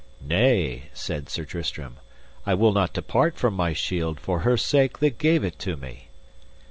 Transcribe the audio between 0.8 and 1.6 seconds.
said Sir